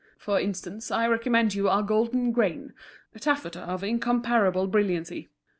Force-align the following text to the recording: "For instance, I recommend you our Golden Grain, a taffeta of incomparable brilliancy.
"For 0.17 0.39
instance, 0.39 0.89
I 0.89 1.05
recommend 1.07 1.53
you 1.53 1.69
our 1.69 1.83
Golden 1.83 2.31
Grain, 2.31 2.73
a 3.13 3.19
taffeta 3.19 3.59
of 3.59 3.83
incomparable 3.83 4.65
brilliancy. 4.65 5.29